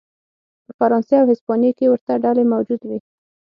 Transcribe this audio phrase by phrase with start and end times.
[0.65, 2.97] په فرانسې او هسپانیې کې ورته ډلې موجود وې.